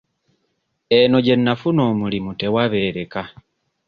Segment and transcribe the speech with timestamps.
[0.97, 3.23] Eno gye nnafuna omulimu tewabeereka.